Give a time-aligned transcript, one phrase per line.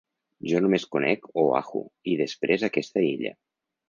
[0.51, 1.81] Jo només conec Oahu
[2.13, 3.35] i després aquesta illa.